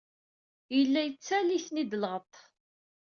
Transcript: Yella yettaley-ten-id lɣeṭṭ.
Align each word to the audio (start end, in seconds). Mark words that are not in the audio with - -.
Yella 0.75 1.01
yettaley-ten-id 1.03 1.91
lɣeṭṭ. 1.97 2.35